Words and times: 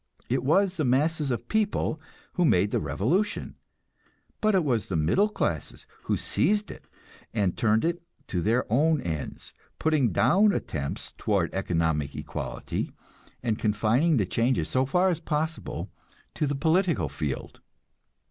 It 0.29 0.43
was 0.43 0.77
the 0.77 0.83
masses 0.83 1.29
of 1.29 1.41
the 1.41 1.45
people 1.45 2.01
who 2.33 2.43
made 2.43 2.71
the 2.71 2.79
revolution, 2.79 3.55
but 4.41 4.55
it 4.55 4.63
was 4.63 4.87
the 4.87 4.95
middle 4.95 5.29
classes 5.29 5.85
who 6.05 6.17
seized 6.17 6.71
it 6.71 6.85
and 7.35 7.55
turned 7.55 7.85
it 7.85 8.01
to 8.29 8.41
their 8.41 8.65
own 8.67 8.99
ends, 9.01 9.53
putting 9.77 10.11
down 10.11 10.53
attempts 10.53 11.13
toward 11.19 11.53
economic 11.53 12.15
equality, 12.15 12.91
and 13.43 13.59
confining 13.59 14.17
the 14.17 14.25
changes, 14.25 14.69
so 14.69 14.87
far 14.87 15.09
as 15.09 15.19
possible, 15.19 15.91
to 16.33 16.47
the 16.47 16.55
political 16.55 17.07
field. 17.07 17.61